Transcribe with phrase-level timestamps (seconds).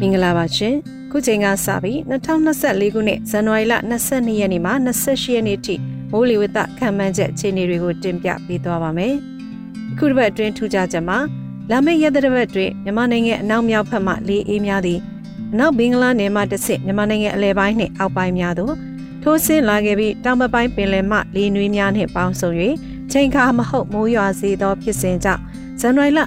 [0.00, 0.74] မင်္ဂလာပါရှင်
[1.10, 3.74] ခုချိန်ကစပြီး2024ခုနှစ်ဇန်နဝါရီလ
[4.08, 4.72] 22ရက်နေ့မှ
[5.04, 5.74] 28ရက်နေ့ထိ
[6.12, 9.14] မိုးလေဝသခံမှန်းချက်အခြေအနေတွေကိုတင်ပြပေးသွားပါမယ်
[9.92, 11.18] အခုတစ်ပတ်အတွင်းထူးခြားချက်မှာ
[11.70, 14.98] လာမယ့်ရက်တစ်ပတ်တွင်မြန်မာနိုင်ငံအနောက်မြောက်ဘက်မှလေအေးများသည်
[15.52, 18.74] အနောက်ဘင်္ဂလားနယ်မှတစ်ဆင့်မြန်မာနိုင်ငံအလဲပိုင်းနှင့်အောက်ပိုင်းများသို့
[19.22, 22.50] ထိုးဆင်းလာခဲ့ပြီးတောင်ဘက်ပိုင်းပင်လယ်မှလေနွေးများနှင့်ပေါင်းစုံ၍
[23.12, 25.42] ချိန်ခါမဟုတ်မိုးရွာစေသောဖြစ်စဉ်ကြောင့်
[25.80, 26.24] ဇန်နဝါရီလ25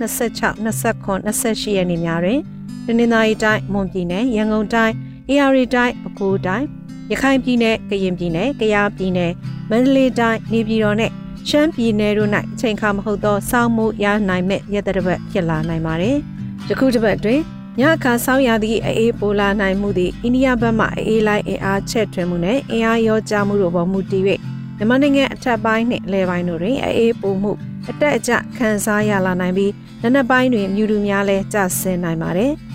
[0.00, 2.40] 26 29 28ရက်နေ့များတွင်
[2.86, 4.94] တနင်္သာရီတိုင်းမွန်ပြည်နယ်ရန်ကုန်တိုင်း
[5.28, 6.66] အေရီတိုင်းပဲခူးတိုင်း
[7.10, 9.32] ရခိုင်ပြည်နယ်ကရင်ပြည်နယ်ကယားပြည်နယ်
[9.70, 11.10] မန္တလေးတိုင်းနေပြည်တော်နဲ့
[11.48, 16.16] ရှမ်းပြည်နယ်တို့၌အချိန်ခါမဟုတ်သောစောင်းမှုရနိုင်မဲ့ရက်တပတ်ဖြစ်လာနိုင်ပါတယ်။
[16.68, 17.40] ယခုတစ်ပတ်တွင်
[17.78, 24.24] ညအခါဆောင်းရာသီအေးပိုလာနိုင်မှုသည်အိန္ဒိယဘက်မှအေးလိုက်အင်အားချက်ထွင်မှုနဲ့အင်အားရောကြမှုတို့ပေါ်မူတည်၍
[24.76, 27.52] မြန်မာနိုင်ငံအထက်ပိုင်းနှင့်အလယ်ပိုင်းတို့တွင်အေးပိုမှု
[27.90, 29.72] အတက်အကျခံစားရလာနိုင်ပြီး
[30.02, 32.52] နနက်ပိုင်းတွင်မြူတူများလည်းကျဆင်းနိုင်ပါတယ်။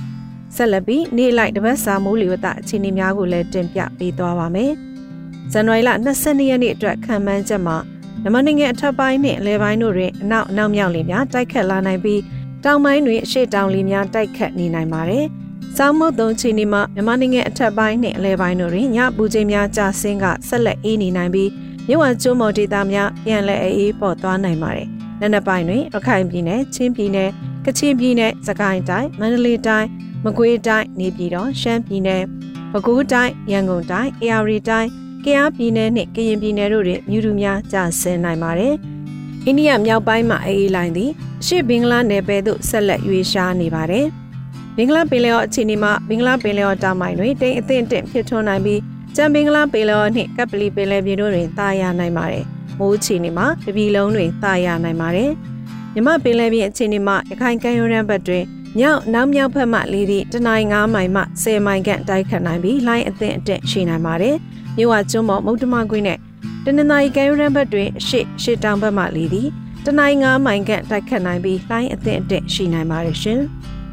[0.55, 4.71] ဆက်လက်ပြီးနေ့လိုက်တပတ်စာမိုးလေဝသအခြေအနေများကိုလည်းတင်ပြပေးသွားပါမယ်။
[5.51, 5.89] ဇန်နဝါရီလ
[6.21, 7.77] 22ရက်နေ့အတွက်ခံမှန်းချက်မှာ
[8.21, 12.21] မြန်မာနိုင်ငံအထက်ပိုင်းနှင့်အလယ်ပိုင်းတို့တွင်အနောက်အနောက်မြောက်လေများတိုက်ခတ်လာနိုင်ပြီး
[12.63, 15.25] တောင်ပိုင်းတွင်အရှေ့တောင်လေများတိုက်ခတ်နေနိုင်ပါတယ်။
[15.77, 21.49] စောင်းမုတ်သုံးချီနေမှာမြန်မာနိုင်ငံအထက်ပိုင်းနှင့်အလယ်ပိုင်းတို့တွင်ညပူချိန်များကျဆင်းကဆက်လက်အေးနေနိုင်ပြီး
[21.87, 24.87] မြဝကျွန်းမော်ဒေသများပြန်လည်အေးပေါ်သွားနိုင်ပါတယ်။
[25.21, 27.29] နနက်ပိုင်းတွင်ရခိုင်ပြည်နယ်ချင်းပြည်နယ်
[27.65, 29.87] ကချင်ပြည်နယ်စကိုင်းတိုင်းမန္တလေးတိုင်း
[30.25, 32.23] မကွေးတိုင်းနေပြည်တော်ရှမ်းပြည်နယ်
[32.71, 34.89] ပဲခူးတိုင်းရန်ကုန်တိုင်းအေရီတိုင်း
[35.25, 38.73] ကယားပြည်နယ်နှင့်ကရင်ပြည်နယ်တို့တွင်မြူတူများကျဆင်းနိုင်ပါတယ်။
[39.45, 41.11] အိန္ဒိယမြောက်ပိုင်းမှာအေးအေးလိုင်းသည်
[41.41, 44.05] အရှေ့ဘင်္ဂလားနယ်ပယ်သို့ဆက်လက်ရွေးရှားနေပါတယ်။
[44.77, 48.81] ဘင်္ဂလားပင်လယ်အော်အခြေအနေမှာဘင်္ဂလားပင်လယ်အော်တောင်ပိုင်းတွင်တိမ်အထင်တင့်ဖြစ်ထွန်းနိုင်ပြီး
[49.15, 52.43] ကျန်ဘင်္ဂလားပင်လယ်အော်နှင့်ကပ်ပလီပင်လယ်ပြင်တို့တွင်တာယာနိုင်ပါတယ်။
[52.79, 55.31] မိုးအခြေအနေမှာတပြည်လုံးတွင်သာရနိုင်ပါတယ်။
[55.93, 58.43] မြမပင်လယ်ပြင်အခြေအနေမှာရခိုင်ကမ်းရိုးတန်းဘက်တွင်
[58.79, 64.35] မြောက်နောက်မြောက်ဘက်မှလေသည့်တနိုင်း9မိုင်မှ10မိုင်ခန့်တိုက်ခတ်နိုင်ပြီးလိုင်းအသင့်အတက်ရှိနိုင်ပါတယ်။
[64.77, 66.19] မြို့ဝကျွန်းပေါ်မုတ်တမကွင်းနဲ့
[66.65, 69.49] တနင်္သာရီကမ်းရိုးတန်းဘက်တွင်အရှိရှေ့တောင်ဘက်မှလေသည့်
[69.85, 73.39] တနိုင်း9မိုင်ခန့်တိုက်ခတ်နိုင်ပြီးလိုင်းအသင့်အတက်ရှိနိုင်ပါတယ်ရှင်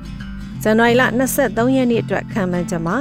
[0.63, 1.03] ။ဇန်နဝါရီလ
[1.39, 2.97] 23ရက်နေ့အတွက်ခံမှန်းချက်မှာ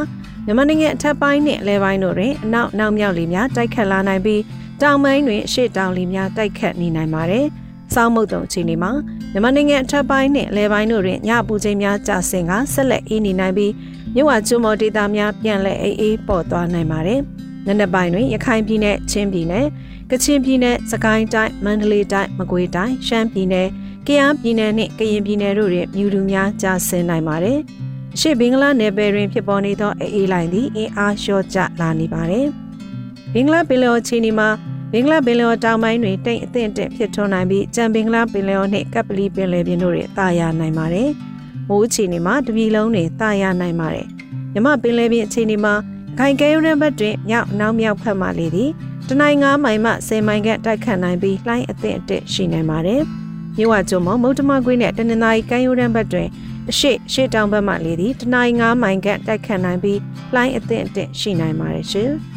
[0.46, 4.42] မြန်မာနိုင်ငံအထက်ပိုင်းနှင့်အလဲပိုင်းတို့တွင်အနောက်နောက်မြောက်လေများတိုက်ခတ်လာနိုင်ပြီး
[4.82, 7.48] တောင်ပိုင်းတွင်ရှေ့တောင်လီများတိုက်ခတ်နေနိုင်ပါတယ်။
[7.98, 8.92] စောင်းမုတ်တုံအခြေအနေမှာ
[9.32, 13.74] မြန်မာနိုင်ငံအထက်ပိုင်းနှင့်အလဲပိုင်းတို့တွင်ညပူချိန်များကျဆင်းကဆက်လက်အေးနေနိုင်ပြီး
[14.16, 17.20] မြဝကျွန်းမော်ဒေတာများပြန်လည်အေးအေးပေါ်သွားနိုင်ပါတယ်။
[17.66, 19.66] နံနက်ပိုင်းတွင်ရခိုင်ပြည်နယ်ချင်းပြည်နယ်
[20.12, 23.68] ကချင်ပြည်နယ်စကိုင်းတိုင်းမန္တလေးတိုင်းမကွေးတိုင်းရှမ်းပြည်နယ်
[24.08, 27.60] ကယားပြည်နယ်နှင့်ကရင်ပြည်နယ်တို့တွင်မြူတူများကျဆင်းနိုင်ပါတယ်။
[28.20, 32.46] ရှေ့ဘင်္ဂလားနယ်ပယ်တွင်ဖြစ်ပေါ်နေသောအေးလိုင်းသည်အင်အားလျော့ကျလာနေပါတယ်။
[33.34, 34.50] ဘင်္ဂလားပင်လယ်အော်ချီနီမှာ
[34.92, 41.10] ဘင်္ဂလားပင်လယ်အော်တောင်ပိုင်းတွင်တိတ်အထင်တက်ဖြစ်ထွန်းနိုင်ပြီးကြံဘင်္ဂလားပင်လယ်အော်နှင့်ကပ်ပလီပင်လယ်ပြင်တို့တွင်တာယာနိုင်ပါတယ်။
[41.70, 44.08] မိုးချီနီမှာတပြည်လုံးတွင်တာယာနိုင်ပါတယ်။
[44.54, 45.74] မြမပင်လယ်ပြင်အခြေအနေမှာ
[46.20, 48.70] ခိုင်ကဲရုံးဘက်တွင်မြောက်နောက်မြောက်ဖက်မှလေသည်
[49.08, 53.02] တနိုင်9မိုင်မှ10မိုင်ခန့်တိုက်ခတ်နိုင်ပြီးလှိုင်းအသင့်အတက်ရှိနိုင်ပါတယ်။
[53.58, 56.28] မြို့ဝကျုံမမုတ်တမကွေးနဲ့တနင်္သာရီကမ်းရိုးတန်းဘက်တွင်
[56.70, 60.00] အရှိရှေ့တောင်ဘက်မှလေသည်တနိုင်9မိုင်ခန့်တိုက်ခတ်နိုင်ပြီး
[60.34, 62.12] လှိုင်းအသင့်အတက်ရှိနိုင်ပါတယ်ရှင်။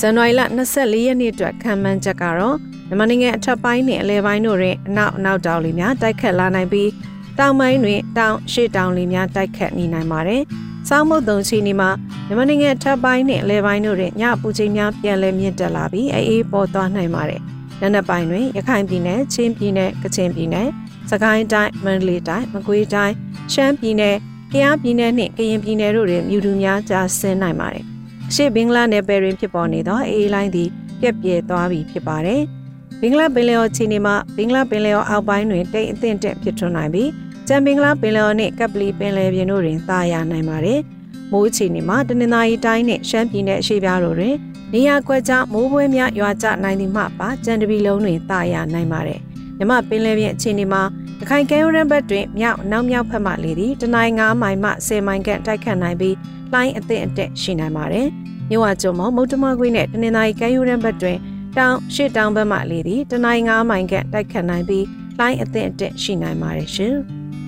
[0.00, 2.56] ဇန်နဝါရီလ24ရက်နေ့အတွက်ခံမှန်းချက်ကတော့
[2.88, 6.90] မြန်မာနိုင်ငံအထက်ပိုင်းနဲ့အလယ်ပိုင်းတို့တွင်အနောက်အနောက်တောင်လေများတိုက်ခတ်လာနိုင်ပြီး
[7.38, 10.42] တောင်ပိုင်းတွင်တောင်ရှေ့တောင်လေများတိုက်ခတ်နေနိုင်ပါတယ်။
[10.88, 11.90] စောင်းမုတ်တုံချီနီမှာ
[12.26, 17.40] မြန်မာနိုင်ငံအထက်ပိုင်းနဲ့အလယ်ပိုင်းတို့တွင်ညပူချိန်များပြန်လည်မြင့်တက်လာပြီးအေးပေါ်သွားနိုင်ပါတယ်။
[17.80, 20.68] နံနက်ပိုင်းတွင်ရခိုင်ပြည်နယ်၊ချင်းပြည်နယ်၊ကချင်ပြည်နယ်၊
[21.10, 23.14] စကိုင်းတိုင်း၊မန္တလေးတိုင်း၊မကွေးတိုင်း၊
[23.52, 24.16] ရှမ်းပြည်နယ်၊
[24.52, 27.99] ကယားပြည်နယ်နှင့်ကရင်ပြည်နယ်တို့တွင်မြူတူများကျဆင်းနိုင်ပါတယ်။အ
[28.34, 30.68] ရှေ့ဘင်္ဂလားနယ်ပယ်တွင်ဖြစ်ပေါ်နေသောအေးလိုင်းသည်
[31.00, 32.42] ပြက်ပြဲသွားပြီဖြစ်ပါတယ်။
[33.00, 37.10] ဘင်္ဂလားပင်လယ်အော်ချီနေမှာဘင်္ဂလားပင်လယ်အော်အောက်ပိုင်းတွင်တိတ်အထင်တက်ဖြစ်ထွန်းနိုင်ပြီး
[37.48, 40.80] ကြံဘင်္ဂလားပင်လယ်အော်နှင့်ကပ်ပလီပင်လယ်ပြင်တို့တွင်သာယာနိုင်ပါတယ်။
[41.32, 44.34] မိုးချီနေမှာတနင်္သာရီတိုင်းနှင့်ရှမ်းပြည်နယ်အရှေ့ပြားတို့တွင်
[44.72, 49.20] နေရာကွက်ကြားမိုးပွဲများရွာကျနိုင်သည်မှပါကြံတပီလုံးတွင်သာယာနိုင်ပါတယ်။
[49.58, 50.82] မြမပင်လယ်ပြင်အခြေအနေမှာ
[51.20, 56.16] တခိုင်ကဲရန်ဘက်တွင်မြောက်နောက်မြောက်ဖက်မှလေသည်တနိုင်9မိုင်မှ10မိုင်ခန့်တိုက်ခတ်နိုင်ပြီး
[56.52, 58.08] လှိုင်းအသင့်အတက်ရှိနိုင်ပါတယ်။
[58.50, 61.18] မြဝကျုံမမုတ်တမခွေးနဲ့တနင်္သာရီကမ်းရိုးတန်းဘက်တွင်
[61.56, 64.84] တောင်ရှေ့တောင်ဘက်မှလေသည်တနိုင်9မိုင်ခန့်တိုက်ခတ်နိုင်ပြီး
[65.18, 66.94] လှိုင်းအသင့်အတက်ရှိနိုင်ပါတယ်ရှင်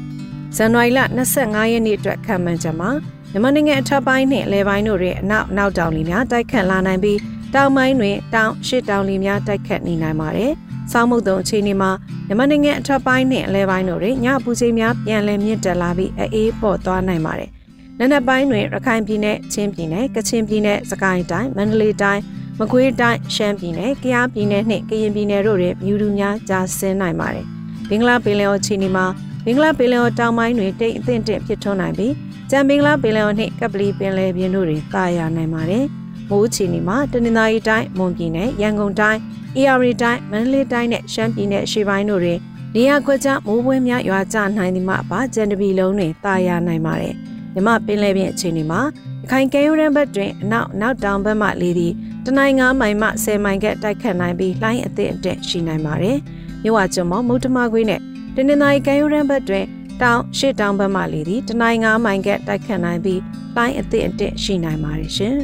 [0.57, 1.01] ။ဇန်နဝါရီလ
[1.37, 2.91] 25ရက်နေ့အတွက်ခံမှန်းချက်မှာ
[3.31, 7.19] မြန်မာနိုင်ငံအထက်ပိုင်းနှင့်အလဲပိုင်းတို့တွင်အနောက်နောက်တောင်လီများတိုက်ခတ်လာနိုင်ပြီး
[7.55, 10.53] တောင်ပိုင်းတွင်တောင်ရှေ့တောင်လီများတိုက်ခတ်နေနိုင်ပါတယ်။
[10.93, 11.91] စောင်းမုတ်တုံအခြေအနေမှာ
[12.27, 17.51] မြန်မာနိုင်ငံအထက်ပိုင်းနှင့်အလဲပိုင်းတို့တွင်ညပူချိန်များပြန်လည်မြင့်တက်လာပြီးအေးပေါ်သွားနိုင်ပါတယ်။
[18.01, 22.23] နနက်ပိုင်းတွင်ရခိုင်ပြည်နယ်ချင်းပြည်နယ်ကချင်ပြည်နယ်စကိုင်းတိုင်းမန္တလေးတိုင်း
[22.59, 27.47] မကွေးတိုင်းရှမ်းပြည်နယ်ကယားပြည်နယ်နှင့်ကရင်ပြည်နယ်တို့တွင်မြူတူများကြာဆင်းနိုင်ပါတယ်။
[27.89, 29.07] ဘင်္ဂလားပင်လယ်အော်ချီနီမှာ
[29.45, 32.15] ဘင်္ဂလားပင်လယ်တောင်ပိုင်းတွင်တိတ်အထင်တင့်ဖြစ်ထွန်းနိုင်ပြီး
[32.51, 35.85] ကြံဘင်္ဂလားပင်လယ်နှင့်ကပလီပင်လယ်ပြင်တို့တွင်တာယာနိုင်ပါတယ်။
[36.31, 39.21] မိုးချီနေမှာတနင်္သာရီတိုင်းမွန်ပြည်နယ်ရန်ကုန်တိုင်း
[39.57, 42.39] အေရီတိုင်းမန္တလေးတိုင်းနဲ့ရှမ်းပြည်နယ်အရှေ့ပိုင်းတို့တွင်
[42.75, 47.17] နေရာကွက်ကြားမိုးပွဲများရွာကျနိုင်သည်မှအပါကျန်တပီလုံးတွင်တာယာနိုင်ပါတယ်။
[47.55, 48.81] မြမပင်လယ်ပြင်အခြေအနေမှာ
[49.23, 51.93] ရခိုင်ကဲရိုးရန်ဘက်တွင်အနောက်နောက်တောင်ဘက်မှလေသည်
[52.27, 56.19] တနိုင်9မိုင်မှ10မိုင်ကတိုက်ခတ်နိုင်ပြီးလှိုင်းအသင့်အတက်ရှိနိုင်ပါတယ်။
[56.63, 58.01] မြဝကျွန်းမမုတ်တမကွေးနဲ့
[58.35, 59.65] တနင်္သာရီကဲရိုးရန်ဘက်တွင်
[60.03, 63.21] တောင်ရှစ်တောင်ဘက်မှလေသည်တနိုင်9မိုင်ကတိုက်ခတ်နိုင်ပြီး
[63.57, 65.37] လှိုင်းအသင့်အတက်ရှိနိုင်ပါတယ်ရှင်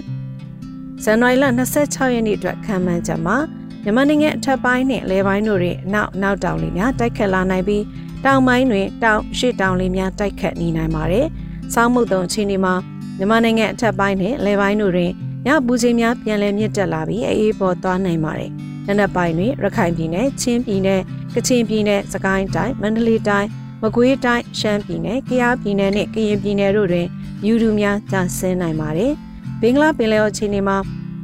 [1.04, 1.44] ။ဇန်နဝါရီလ
[1.78, 3.36] 26ရက်နေ့အတွက်ခံမှန်းချက်မှာ
[3.82, 7.84] မြန်မာနိုင်ငံအထက်ပိုင်းနဲ့လယ်ပိုင်းတို့တွင်အနောက်နောက်တောင်လေများတိုက်ခတ်လာနိုင်ပြီး
[8.24, 11.26] တောင်ပိုင်းတွင်တောင်ရှစ်တောင်လေများတိုက်ခတ်နေနိုင်ပါတယ်။
[11.74, 12.74] စောင်းမုတ်တုံချင်းဒီမှာ
[13.18, 15.12] မြန်မာနိုင်ငံအထက်ပိုင်းနဲ့လယ်ပိုင်းတို့တွင်
[15.46, 18.50] ညပူချိန်များပြန်လည်မြင့်တက်လာပြီးအေးပေါ်သွားနိုင်ပါတယ်။
[18.86, 21.00] နံနက်ပိုင်းတွင်ရခိုင်ပြည်နယ်၊ချင်းပြည်နယ်၊
[21.34, 23.48] ကချင်ပြည်နယ်၊စကိုင်းတိုင်း၊မန္တလေးတိုင်း၊
[23.82, 27.06] မကွေးတိုင်း၊ရှမ်းပြည်နယ်၊ကယားပြည်နယ်နှင့်ကရင်ပြည်နယ်တို့တွင်
[27.42, 29.12] မြူတူများကျဆင်းနိုင်ပါတယ်။
[29.60, 30.76] ဘင်္ဂလားပင်လယ်အော်ချင်းဒီမှာ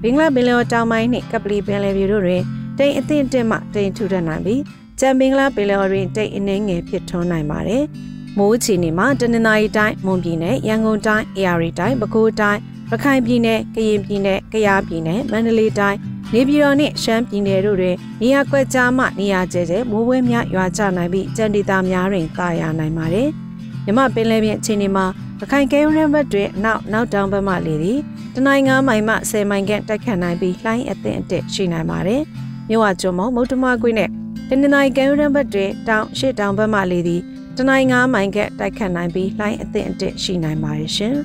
[0.02, 2.42] ဘင်္ဂလားပင်လယ်တောင်ပိုင်းနှင့်ကပလီပင်လယ်ပြင်တို့တွင်
[2.78, 4.62] တိမ်အသင့်တက်မှတိမ်ထူထပ်နိုင်ပြီး
[5.00, 7.84] ကြံမင်္ဂလာပင်လယ်တွင်တိမ်အနှင်းငယ်ဖြစ်ထွန်းနိုင်ပါတယ်။
[8.38, 12.60] မိုးချီနေမှာတနင်္သာရီတိုင်းမွန်ပြည်နယ်ရန်ကုန်တိုင်းအေရီတိုင်းပဲခူးတိုင်း
[12.90, 15.98] ရခိုင်ပြည်နယ်ကရင်ပြည်နယ်ကယားပြည်နယ်မန္တလေးတိုင်း
[16.32, 23.28] နေပြည်တော်နှင့်ရှမ်းပြည်နယ်တို့တွင်နေရာကွက်ကြားမှနေရာကျဲကျဲမိုးဝဲများရွာကျနိုင်ပြီးကြံဒေသများတွင်သာယာနိုင်ပါတယ်။
[23.84, 25.04] မြမပင်လယ်ပြင်အခြေအနေမှာ
[25.40, 27.98] ရခိုင်ကဲရန်ဘတ်တွင်နောက်နောက်တောင်ဘက်မှလေသည်
[28.34, 32.22] တနိုင်း9မိုင်မှ10မိုင်ခန့်တိုက်ခတ်နိုင်ပြီးလှိုင်းအသင့်အတက်ရှိနိုင်ပါတယ်။
[32.68, 34.10] မြဝကျွန်းမမုတ်တမကွေးနဲ့
[34.48, 37.22] တနင်္သာရီကဲရန်ဘတ်တွင်တောင်ရှစ်တောင်ဘက်မှလေသည်
[37.58, 41.16] တနိုင်း9မိုင်ခန့်တိုက်ခတ်နိုင်ပြီးလှိုင်းအသင့်အတက်ရှိနိုင်ပါတယ်ရှင်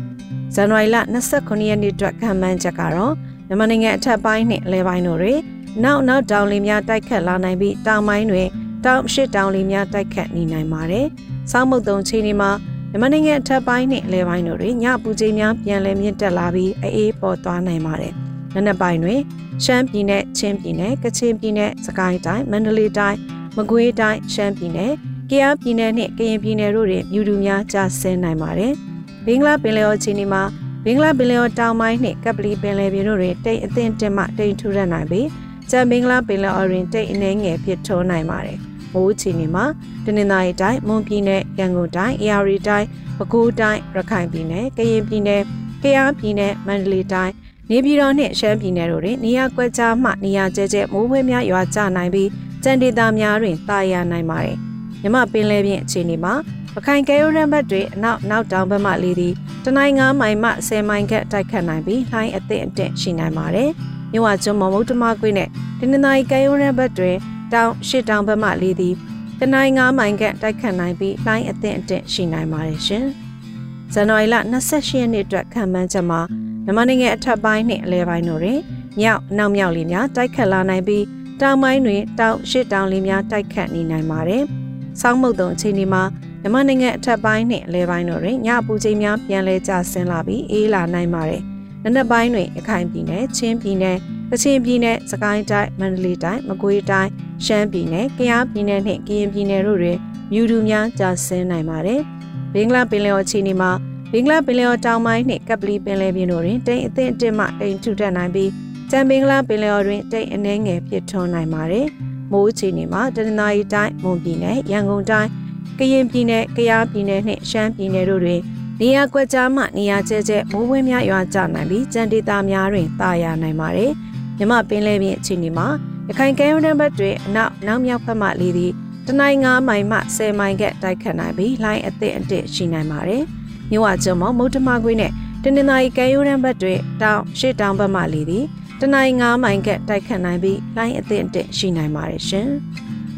[0.54, 0.96] ။ဇန်နဝါရီလ
[1.32, 3.14] 29ရက်နေ့အတွက်ခံမှန်းချက်ကတော့
[3.48, 5.40] မြန်မာနိုင်ငံအထက်ပိုင်းနှင့်အလဲပိုင်းတို့တွင်
[5.84, 8.48] နောက်နောက်တောင်လီများတိုက်ခတ်လာနိုင်ပြီးတောင်ပိုင်းတွင်
[8.84, 11.06] တောင်ရှစ်တောင်လီများတိုက်ခတ်နေနိုင်ပါတယ်။
[11.50, 12.50] စောင်းမုတ်တုံချင်းဒီမှာ
[12.90, 18.12] မြန်မာနိုင်ငံအထက်ပိုင်းနဲ့အလဲပိုင်းတို့တွင်ညပူချိန်များပြန်လည်မြင့်တက်လာပြီးအေးပေါ်သွားနိုင်ပါတယ်။
[18.54, 19.20] နံနက်ပိုင်းတွင်
[19.64, 23.18] ရှမ်းပြည်နယ်ချင်းပြည်နယ်ကချင်ပြည်နယ်စကိုင်းတိုင်းမန္တလေးတိုင်း
[23.56, 24.92] မကွေးတိုင်းရှမ်းပြည်နယ်
[25.30, 28.72] ကယားပြည်နယ်နှင့်ကရင်ပြည်နယ်တို့တွင်မြူတူများကျဆင်းနိုင်ပါတယ်။
[29.26, 30.42] ဘင်္ဂလားပင်လယ်အော်ချင်းဒီမှာ
[30.84, 35.28] ဘင်္ဂလားပင်လယ်အော်တောင်ပိုင်းနှင့်ကပလီပင်လယ်ပြင်တို့တွင်တိတ်အသင့်တက်မှတိမ်ထူထပ်နိုင်ပြီး
[35.70, 38.58] ကျန်ဘင်္ဂလားပင်လယ်အော်တွင်တိတ်အနှဲငယ်ဖြစ်ထွန်းနိုင်ပါတယ်။
[38.94, 39.64] မိုးချီနေမှာ
[40.04, 42.86] တနင်္သာရီတိုင်းမွန်ပြည်နယ်ရန်ကုန်တိုင်းအေရီတိုင်း
[43.18, 45.42] ပဲခူးတိုင်းရခိုင်ပြည်နယ်ကရင်ပြည်နယ်
[45.82, 47.32] ကယားပြည်နယ်မန္တလေးတိုင်း
[47.70, 52.28] နေပြည်တော်နှင့်ရှမ်းပြည်နယ်တို့တွင်နေရာကွက်ကြားမှနေရာကျဲကျဲမိုးဝဲများရွာကျနိုင်ပြီး
[52.64, 54.58] ကြံဒေသများတွင်တာယာနိုင်ပါတယ်။
[55.02, 56.34] မြမပင်လယ်ပြင်အခြေအနေမှာ
[56.74, 59.34] ပခိုင်ကဲရိုရန်ဘတ်တွေအနောက်နောက်တောင်ဘက်မှလေသည်
[59.64, 63.70] တနိုင်9မိုင်မှ10မိုင်ခန့်တိုက်ခတ်နိုင်ပြီးလှိုင်းအသင့်အတင့်ရှိနိုင်ပါတယ်။
[64.12, 65.48] မြဝကျွန်းမမုတ်တမကွေးနဲ့
[65.78, 67.12] တနင်္သာရီကဲရိုရန်ဘတ်တွေ
[67.52, 68.94] တောင်ရှစ်တောင်ဘက်မှလေသည်
[69.40, 73.04] တနိုင်9မိုင်ခန့်တိုက်ခတ်နိုင်ပြီးလှိုင်းအသင့်အတင့်ရှိနိုင်ပါတယ်ရှင်။
[73.92, 74.36] ဇန်နဝါရီလ
[74.68, 76.20] 28ရက်နေ့အတွက်ခံမှန်းချက်မှာ
[76.64, 78.60] မြန်မာနိုင်ငံအထက်ပိုင်းနှင့်အလဲပိုင်းတို့တွင်
[79.00, 81.04] မြောက်နောက်မြောက်လေများတိုက်ခတ်လာနိုင်ပြီး
[81.40, 84.44] တောင်ပိုင်းတွင်တောင်ရှစ်တောင်လေများတိုက်ခတ်နေနိုင်ပါတယ်။
[85.00, 86.02] ဆောင်းမုတ်တုံအချိန်ဒီမှာ
[86.40, 91.42] မြန်မာနိုင်ငံအထက်ပိုင်းနှင့်အလဲပိုင်းတို့တွင်ညအပူချိန်များပြန်လည်ကျဆင်းလာပြီးအေးလာနိုင်ပါတယ်။
[91.82, 93.96] နံနက်ပိုင်းတွင်ရခိုင်ပြည်နယ်၊ချင်းပြည်နယ်၊
[94.30, 97.10] ကချင်ပြည်နယ်၊စကိုင်းတိုင်း၊မန္တလေးတိုင်း၊မကွေးတိုင်း၊
[97.44, 99.98] ရှမ်းပြည်နယ်၊ကယားပြည်နယ်နှင့်ကရင်ပြည်နယ်တို့တွင်
[100.32, 102.00] မြူတူများကျဆင်းနိုင်ပါတယ်။
[102.54, 103.70] ဘင်္ဂလားပင်လယ်အော်အခြေအနေမှာ
[104.12, 108.50] ဘင်္ဂလားပင်လယ်အော်တောင်ပိုင်းနှင့်ကပလီပင်လယ်ပြင်တို့တွင်တိမ်အသင့်အတင့်မှတိမ်ထူထပ်နိုင်ပြီး
[108.90, 111.88] ကြံဘင်္ဂလားပင်လယ်အော်တွင်တိမ်အနှဲငယ်ဖြစ်ထွန်းနိုင်ပါတယ်။
[112.32, 115.30] မိုးအခြေအနေမှာတနင်္သာရီတိုင်းမွန်ပြည်နယ်ရန်ကုန်တိုင်း
[115.78, 118.40] ကရင်ပြည်နယ်ကယားပြည်နယ်နှင့်ရှမ်းပြည်နယ်တို့တွင်
[118.80, 123.92] နေရာကွက်ကြားမှနေရာကျဲကျဲမိုးဝင်းများရွာကျနိုင်ပြီးကြံဒေသများတွင်တာယာနိုင်ပါတယ်။
[124.38, 125.66] မြမပင်လယ်ပြင်အခြေအနေမှာ
[126.08, 128.72] ရခိုင်ကဲရိုးတန်းဘက်တွင်အနောက်နောက်မြောက်ဘက်မှလေသည်
[129.06, 133.22] တနိုင်း9မိုင်မှ10မိုင်ကတိုက်ခတ်နိုင်ပြီးလိုင်းအသင့်အတင့်ရှိနိုင်ပါတယ်။
[133.70, 138.44] မြဝကျွန်းမမုတ်တမကွေးနဲ့တနင်္သာရီကဲရိုးတန်းဘက်တွင်တောင်ရှေ့တောင်ဘက်မှလေသည်
[138.80, 142.48] တနိုင်း9မိုင်ကတိုက်ခတ်နိုင်ပြီးလိုင်းအသင့်အတင့်ရှိနိုင်ပါတယ်ရှင်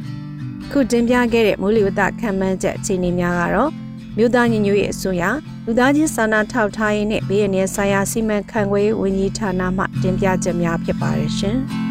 [0.71, 3.71] ။ခုတင်ပြခဲ့တဲ့မိုးလေဝသခန့်မှန်းချက်အခြေအနေများကတော့
[4.17, 5.23] မြို့သားညီညွတ်ရေးအစိုးရ
[5.67, 11.59] လူသားချင်းစာနာထောက်ထားရေးနဲ့ဘေးရန်ဆိုင်ရာစီမံခန့်ခွဲရေးဝန်ကြီးဌာနမှတင်ပြချက်များဖြစ်ပါတယ်ရှင်။